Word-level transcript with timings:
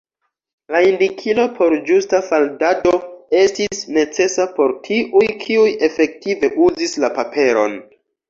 La 0.75 0.79
indikilo 0.91 1.43
por 1.57 1.75
ĝusta 1.89 2.21
faldado 2.29 2.93
estis 3.41 3.83
necesa 3.99 4.47
por 4.57 4.73
tiuj, 4.87 5.25
kiuj 5.45 5.69
efektive 5.91 6.53
uzis 6.69 6.97
la 7.05 7.15
paperon. 7.21 7.77